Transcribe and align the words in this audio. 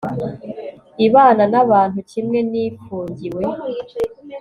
ibana 1.05 1.43
n 1.53 1.55
abantu 1.63 1.99
kimwe 2.11 2.39
n 2.49 2.51
ifungiwe 2.63 3.43